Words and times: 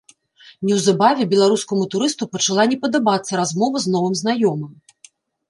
Неўзабаве 0.69 1.27
беларускаму 1.33 1.83
турысту 1.91 2.29
пачала 2.33 2.65
не 2.73 2.79
падабацца 2.87 3.31
размова 3.43 3.83
з 3.85 3.95
новым 3.99 4.19
знаёмым. 4.25 4.73